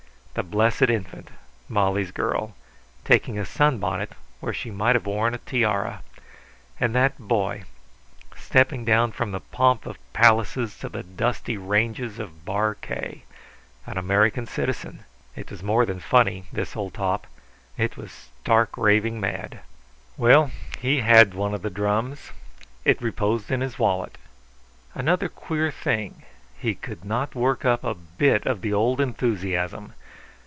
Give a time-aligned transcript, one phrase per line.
[0.33, 1.27] The blessed infant
[1.67, 2.55] Molly's girl
[3.03, 6.03] taking a sunbonnet when she might have worn a tiara!
[6.79, 7.63] And that boy,
[8.37, 13.25] stepping down from the pomp of palaces to the dusty ranges of Bar K.
[13.85, 15.03] An American citizen.
[15.35, 17.27] It was more than funny, this old top;
[17.77, 19.59] it was stark raving mad.
[20.15, 20.49] Well,
[20.79, 22.31] he had one of the drums.
[22.85, 24.17] It reposed in his wallet.
[24.95, 26.23] Another queer thing,
[26.57, 29.91] he could not work up a bit of the old enthusiasm.